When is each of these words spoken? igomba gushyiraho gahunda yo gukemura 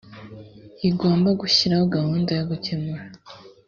igomba 0.89 1.29
gushyiraho 1.41 1.85
gahunda 1.95 2.31
yo 2.37 2.43
gukemura 2.51 3.03